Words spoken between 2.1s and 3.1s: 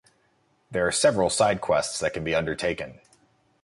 can be undertaken.